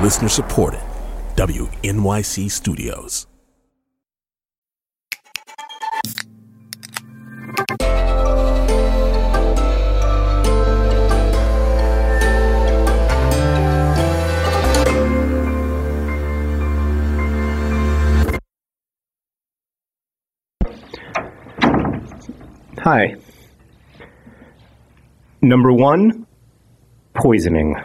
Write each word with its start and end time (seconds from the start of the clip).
Listener 0.00 0.28
supported. 0.28 0.80
WNYC 1.36 2.50
Studios. 2.50 3.26
Hi. 22.84 23.14
Number 25.40 25.72
one, 25.72 26.26
poisoning. 27.14 27.76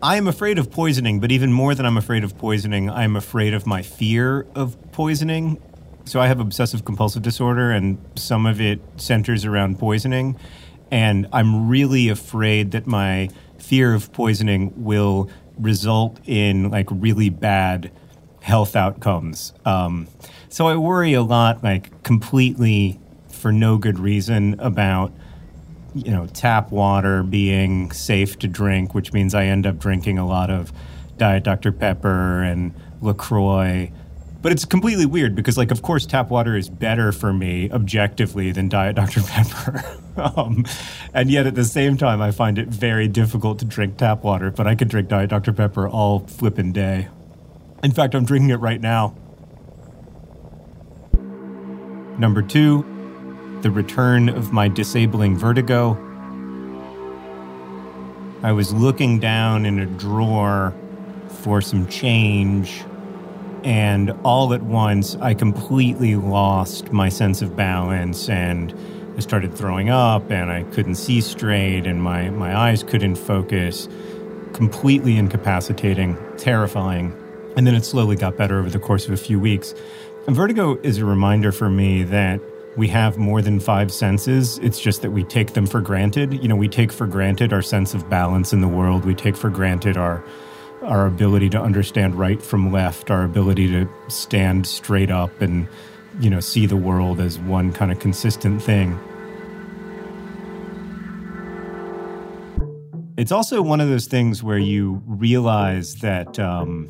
I 0.00 0.16
am 0.16 0.28
afraid 0.28 0.60
of 0.60 0.70
poisoning, 0.70 1.18
but 1.18 1.32
even 1.32 1.52
more 1.52 1.74
than 1.74 1.84
I'm 1.84 1.96
afraid 1.96 2.22
of 2.22 2.38
poisoning, 2.38 2.88
I'm 2.88 3.16
afraid 3.16 3.52
of 3.52 3.66
my 3.66 3.82
fear 3.82 4.46
of 4.54 4.76
poisoning. 4.92 5.60
So 6.04 6.20
I 6.20 6.28
have 6.28 6.38
obsessive 6.38 6.84
compulsive 6.84 7.22
disorder, 7.22 7.72
and 7.72 7.98
some 8.14 8.46
of 8.46 8.60
it 8.60 8.80
centers 8.96 9.44
around 9.44 9.80
poisoning. 9.80 10.38
And 10.92 11.26
I'm 11.32 11.68
really 11.68 12.08
afraid 12.08 12.70
that 12.70 12.86
my 12.86 13.28
fear 13.58 13.92
of 13.92 14.12
poisoning 14.12 14.72
will 14.76 15.28
result 15.58 16.20
in 16.26 16.70
like 16.70 16.86
really 16.92 17.28
bad 17.28 17.90
health 18.40 18.76
outcomes. 18.76 19.52
Um, 19.64 20.06
so 20.48 20.68
I 20.68 20.76
worry 20.76 21.12
a 21.14 21.22
lot, 21.22 21.64
like 21.64 22.04
completely 22.04 23.00
for 23.28 23.50
no 23.50 23.78
good 23.78 23.98
reason, 23.98 24.54
about 24.60 25.12
you 26.04 26.10
know 26.10 26.26
tap 26.26 26.70
water 26.70 27.22
being 27.22 27.90
safe 27.92 28.38
to 28.40 28.48
drink, 28.48 28.94
which 28.94 29.12
means 29.12 29.34
I 29.34 29.44
end 29.44 29.66
up 29.66 29.78
drinking 29.78 30.18
a 30.18 30.26
lot 30.26 30.50
of 30.50 30.72
Diet 31.16 31.44
Dr 31.44 31.72
Pepper 31.72 32.42
and 32.42 32.74
Lacroix. 33.00 33.92
But 34.40 34.52
it's 34.52 34.64
completely 34.64 35.04
weird 35.04 35.34
because, 35.34 35.58
like, 35.58 35.72
of 35.72 35.82
course, 35.82 36.06
tap 36.06 36.30
water 36.30 36.56
is 36.56 36.68
better 36.68 37.10
for 37.10 37.32
me 37.32 37.70
objectively 37.72 38.52
than 38.52 38.68
Diet 38.68 38.94
Dr 38.94 39.20
Pepper. 39.22 39.84
um, 40.36 40.64
and 41.12 41.28
yet, 41.28 41.46
at 41.46 41.56
the 41.56 41.64
same 41.64 41.96
time, 41.96 42.22
I 42.22 42.30
find 42.30 42.56
it 42.56 42.68
very 42.68 43.08
difficult 43.08 43.58
to 43.58 43.64
drink 43.64 43.96
tap 43.96 44.22
water. 44.22 44.52
But 44.52 44.68
I 44.68 44.76
could 44.76 44.88
drink 44.88 45.08
Diet 45.08 45.30
Dr 45.30 45.52
Pepper 45.52 45.88
all 45.88 46.20
flippin' 46.20 46.72
day. 46.72 47.08
In 47.82 47.90
fact, 47.90 48.14
I'm 48.14 48.24
drinking 48.24 48.50
it 48.50 48.60
right 48.60 48.80
now. 48.80 49.16
Number 52.16 52.42
two, 52.42 52.84
the 53.62 53.70
return 53.70 54.28
of 54.28 54.52
my 54.52 54.68
disabling 54.68 55.36
vertigo. 55.36 55.96
I 58.42 58.52
was 58.52 58.72
looking 58.72 59.18
down 59.18 59.66
in 59.66 59.80
a 59.80 59.86
drawer 59.86 60.72
for 61.42 61.60
some 61.60 61.88
change, 61.88 62.84
and 63.64 64.10
all 64.22 64.54
at 64.54 64.62
once 64.62 65.16
I 65.16 65.34
completely 65.34 66.14
lost 66.14 66.92
my 66.92 67.08
sense 67.08 67.42
of 67.42 67.56
balance 67.56 68.28
and 68.28 68.72
I 69.16 69.20
started 69.20 69.52
throwing 69.52 69.90
up 69.90 70.30
and 70.30 70.52
I 70.52 70.62
couldn't 70.62 70.94
see 70.94 71.20
straight 71.20 71.84
and 71.86 72.00
my, 72.00 72.30
my 72.30 72.56
eyes 72.56 72.84
couldn't 72.84 73.16
focus. 73.16 73.88
Completely 74.52 75.16
incapacitating, 75.16 76.16
terrifying. 76.36 77.16
And 77.56 77.66
then 77.66 77.74
it 77.74 77.84
slowly 77.84 78.14
got 78.14 78.36
better 78.36 78.60
over 78.60 78.70
the 78.70 78.78
course 78.78 79.06
of 79.06 79.12
a 79.12 79.16
few 79.16 79.40
weeks. 79.40 79.74
And 80.28 80.36
vertigo 80.36 80.78
is 80.84 80.98
a 80.98 81.04
reminder 81.04 81.50
for 81.50 81.68
me 81.68 82.04
that 82.04 82.40
we 82.78 82.86
have 82.86 83.18
more 83.18 83.42
than 83.42 83.58
five 83.58 83.92
senses. 83.92 84.58
It's 84.58 84.78
just 84.78 85.02
that 85.02 85.10
we 85.10 85.24
take 85.24 85.54
them 85.54 85.66
for 85.66 85.80
granted. 85.80 86.40
You 86.40 86.46
know, 86.46 86.54
we 86.54 86.68
take 86.68 86.92
for 86.92 87.08
granted 87.08 87.52
our 87.52 87.60
sense 87.60 87.92
of 87.92 88.08
balance 88.08 88.52
in 88.52 88.60
the 88.60 88.68
world. 88.68 89.04
We 89.04 89.16
take 89.16 89.36
for 89.36 89.50
granted 89.50 89.96
our 89.96 90.24
our 90.82 91.06
ability 91.06 91.50
to 91.50 91.60
understand 91.60 92.14
right 92.14 92.40
from 92.40 92.70
left, 92.72 93.10
our 93.10 93.24
ability 93.24 93.66
to 93.66 93.88
stand 94.06 94.64
straight 94.64 95.10
up 95.10 95.40
and 95.40 95.66
you 96.20 96.30
know 96.30 96.38
see 96.38 96.66
the 96.66 96.76
world 96.76 97.18
as 97.18 97.36
one 97.40 97.72
kind 97.72 97.90
of 97.90 97.98
consistent 97.98 98.62
thing. 98.62 98.96
It's 103.16 103.32
also 103.32 103.60
one 103.60 103.80
of 103.80 103.88
those 103.88 104.06
things 104.06 104.44
where 104.44 104.58
you 104.58 105.02
realize 105.04 105.96
that 105.96 106.38
um, 106.38 106.88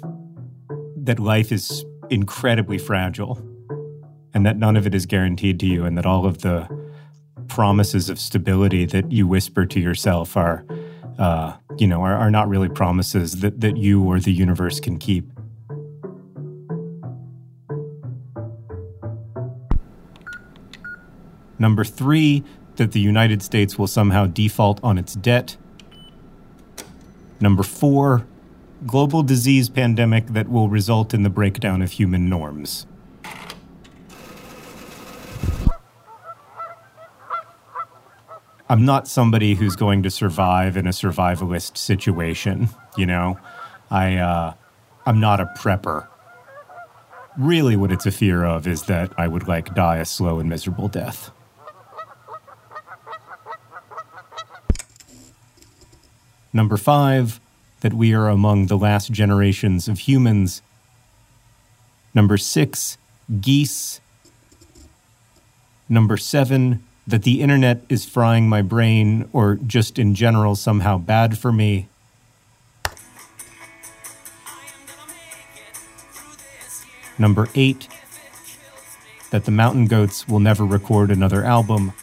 that 0.99 1.19
life 1.19 1.51
is 1.51 1.83
incredibly 2.11 2.77
fragile 2.77 3.43
and 4.35 4.45
that 4.47 4.57
none 4.57 4.77
of 4.77 4.87
it 4.87 4.95
is 4.95 5.07
guaranteed 5.07 5.59
to 5.61 5.67
you, 5.67 5.85
and 5.85 5.97
that 5.97 6.07
all 6.07 6.27
of 6.27 6.39
the 6.39 6.69
promises 7.49 8.09
of 8.09 8.19
stability 8.19 8.85
that 8.85 9.11
you 9.11 9.27
whisper 9.27 9.65
to 9.67 9.81
yourself 9.81 10.37
are, 10.37 10.65
uh, 11.19 11.55
you 11.79 11.87
know, 11.87 12.03
are, 12.03 12.15
are 12.15 12.31
not 12.31 12.49
really 12.49 12.69
promises 12.69 13.41
that, 13.41 13.61
that 13.61 13.77
you 13.77 14.03
or 14.03 14.21
the 14.21 14.33
universe 14.33 14.81
can 14.81 14.99
keep. 14.99 15.31
Number 21.59 21.85
three, 21.85 22.45
that 22.77 22.93
the 22.93 23.01
United 23.01 23.43
States 23.43 23.77
will 23.77 23.89
somehow 23.89 24.27
default 24.27 24.79
on 24.85 24.99
its 24.99 25.15
debt. 25.15 25.57
Number 27.41 27.65
four, 27.65 28.27
global 28.87 29.25
disease 29.25 29.69
pandemic 29.69 30.29
that 30.29 30.49
will 30.49 30.69
result 30.69 31.13
in 31.13 31.25
the 31.25 31.31
breakdown 31.31 31.83
of 31.83 31.93
human 31.93 32.29
norms. 32.29 32.87
I'm 38.71 38.85
not 38.85 39.09
somebody 39.09 39.55
who's 39.55 39.77
going 39.77 40.03
to 40.03 40.11
survive 40.11 40.77
in 40.77 40.87
a 40.87 40.91
survivalist 40.91 41.79
situation, 41.79 42.69
you 42.97 43.07
know. 43.07 43.39
I 43.91 44.17
uh, 44.17 44.55
I'm 45.07 45.21
not 45.21 45.41
a 45.41 45.47
prepper. 45.57 46.07
Really 47.39 47.77
what 47.77 47.91
it's 47.91 48.05
a 48.05 48.11
fear 48.11 48.45
of 48.45 48.67
is 48.67 48.83
that 48.83 49.13
I 49.17 49.27
would 49.27 49.49
like 49.49 49.75
die 49.75 49.97
a 49.97 50.05
slow 50.05 50.39
and 50.39 50.51
miserable 50.51 50.89
death. 50.89 51.31
Number 56.53 56.77
5, 56.77 57.41
that 57.81 57.95
we 57.95 58.13
are 58.13 58.29
among 58.29 58.67
the 58.67 58.77
last 58.77 59.13
generations 59.13 59.89
of 59.89 60.01
humans. 60.01 60.61
Number 62.13 62.37
6, 62.37 62.99
geese. 63.41 64.01
Number 65.89 66.17
7, 66.17 66.83
that 67.09 67.23
the 67.23 67.41
internet 67.41 67.81
is 67.89 68.05
frying 68.05 68.51
my 68.51 68.61
brain 68.61 69.27
or 69.33 69.55
just 69.55 69.99
in 69.99 70.15
general 70.15 70.55
somehow 70.55 70.99
bad 70.99 71.39
for 71.39 71.51
me. 71.51 71.89
Number 77.19 77.49
eight, 77.55 77.89
that 79.31 79.47
the 79.47 79.51
Mountain 79.51 79.87
Goats 79.87 80.29
will 80.29 80.39
never 80.39 80.67
record 80.67 81.11
another 81.11 81.43
album. 81.43 81.95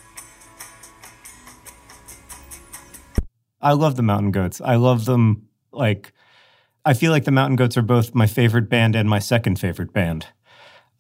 I 3.62 3.74
love 3.74 3.98
the 3.98 4.04
Mountain 4.04 4.32
Goats. 4.32 4.60
I 4.60 4.76
love 4.76 5.06
them 5.06 5.48
like 5.72 6.14
I 6.84 6.96
feel 6.96 7.12
like 7.12 7.26
the 7.26 7.32
Mountain 7.32 7.58
Goats 7.58 7.78
are 7.78 7.84
both 7.84 8.16
my 8.16 8.26
favorite 8.26 8.70
band 8.70 8.96
and 8.96 9.08
my 9.08 9.20
second 9.20 9.60
favorite 9.60 9.94
band. 9.94 10.28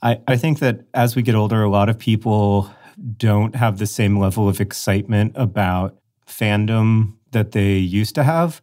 I, 0.02 0.20
I 0.28 0.38
think 0.38 0.60
that 0.60 0.82
as 0.94 1.16
we 1.16 1.24
get 1.24 1.34
older, 1.34 1.64
a 1.64 1.70
lot 1.70 1.90
of 1.90 1.98
people 1.98 2.70
don't 3.18 3.56
have 3.56 3.78
the 3.78 3.88
same 3.88 4.18
level 4.18 4.48
of 4.48 4.62
excitement 4.62 5.34
about 5.36 5.98
fandom 6.28 7.16
that 7.32 7.52
they 7.52 7.74
used 7.74 8.16
to 8.16 8.24
have. 8.24 8.62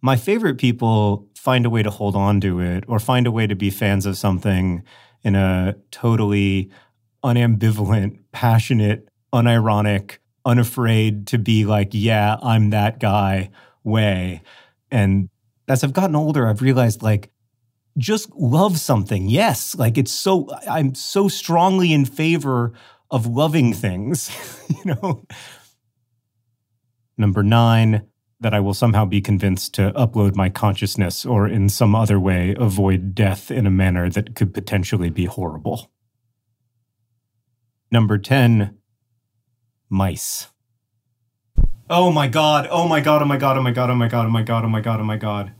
My 0.00 0.16
favorite 0.16 0.58
people 0.58 1.28
find 1.34 1.66
a 1.66 1.70
way 1.70 1.82
to 1.82 1.90
hold 1.90 2.16
on 2.16 2.40
to 2.40 2.60
it 2.60 2.84
or 2.86 2.98
find 2.98 3.26
a 3.26 3.30
way 3.30 3.46
to 3.46 3.54
be 3.54 3.70
fans 3.70 4.06
of 4.06 4.16
something 4.16 4.82
in 5.22 5.34
a 5.34 5.74
totally 5.90 6.70
unambivalent, 7.24 8.18
passionate, 8.32 9.08
unironic, 9.32 10.18
unafraid 10.44 11.26
to 11.28 11.38
be 11.38 11.64
like, 11.64 11.88
yeah, 11.92 12.36
I'm 12.42 12.70
that 12.70 13.00
guy 13.00 13.50
way. 13.82 14.42
And 14.90 15.28
as 15.68 15.82
I've 15.82 15.94
gotten 15.94 16.16
older, 16.16 16.46
I've 16.46 16.62
realized 16.62 17.02
like, 17.02 17.30
just 17.96 18.30
love 18.34 18.78
something. 18.78 19.28
Yes. 19.28 19.74
Like 19.74 19.96
it's 19.96 20.12
so, 20.12 20.48
I'm 20.68 20.94
so 20.94 21.28
strongly 21.28 21.92
in 21.92 22.04
favor 22.04 22.72
of 23.10 23.26
loving 23.26 23.72
things, 23.72 24.30
you 24.68 24.94
know. 24.94 25.24
Number 27.16 27.42
nine, 27.42 28.06
that 28.40 28.52
I 28.52 28.60
will 28.60 28.74
somehow 28.74 29.04
be 29.04 29.20
convinced 29.20 29.72
to 29.74 29.92
upload 29.92 30.34
my 30.34 30.50
consciousness 30.50 31.24
or 31.24 31.48
in 31.48 31.68
some 31.68 31.94
other 31.94 32.20
way 32.20 32.54
avoid 32.58 33.14
death 33.14 33.50
in 33.50 33.66
a 33.66 33.70
manner 33.70 34.10
that 34.10 34.34
could 34.34 34.52
potentially 34.52 35.08
be 35.08 35.24
horrible. 35.24 35.90
Number 37.90 38.18
10, 38.18 38.76
mice. 39.88 40.48
Oh 41.88 42.10
my 42.10 42.28
god, 42.28 42.68
oh 42.70 42.86
my 42.86 43.00
god, 43.00 43.22
oh 43.22 43.24
my 43.24 43.38
god, 43.38 43.56
oh 43.56 43.62
my 43.62 43.70
god, 43.72 43.90
oh 43.90 43.94
my 43.94 44.08
god, 44.08 44.26
oh 44.26 44.30
my 44.30 44.42
god, 44.42 44.64
oh 44.64 44.68
my 44.68 44.80
god, 44.80 45.00
oh 45.00 45.04
my 45.04 45.16
god. 45.16 45.52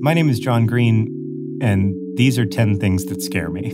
My 0.00 0.12
name 0.12 0.28
is 0.28 0.40
John 0.40 0.66
Green, 0.66 1.13
and 1.60 1.94
these 2.16 2.38
are 2.38 2.46
10 2.46 2.78
things 2.78 3.06
that 3.06 3.22
scare 3.22 3.50
me. 3.50 3.70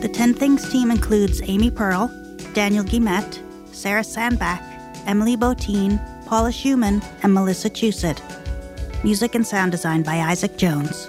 The 0.00 0.08
10 0.08 0.34
Things 0.34 0.68
team 0.70 0.90
includes 0.90 1.42
Amy 1.42 1.70
Pearl, 1.70 2.08
Daniel 2.54 2.84
Guillemette, 2.84 3.40
Sarah 3.72 4.04
Sandbach, 4.04 4.62
Emily 5.06 5.36
Botein, 5.36 5.98
Paula 6.26 6.50
Szuchman, 6.50 7.04
and 7.22 7.34
Melissa 7.34 7.68
Chusett. 7.68 8.22
Music 9.04 9.34
and 9.34 9.46
sound 9.46 9.72
design 9.72 10.02
by 10.02 10.16
Isaac 10.16 10.56
Jones. 10.56 11.08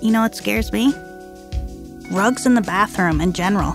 You 0.00 0.10
know 0.10 0.22
what 0.22 0.34
scares 0.34 0.72
me? 0.72 0.92
Rugs 2.10 2.46
in 2.46 2.54
the 2.54 2.62
bathroom 2.62 3.20
in 3.20 3.32
general. 3.32 3.72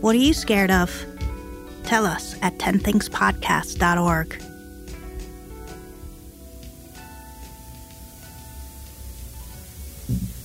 What 0.00 0.14
are 0.14 0.18
you 0.18 0.34
scared 0.34 0.70
of? 0.70 0.90
Tell 1.84 2.06
us 2.06 2.36
at 2.42 2.58
10thingspodcast.org. 2.58 4.28
Mm-hmm. 10.10 10.43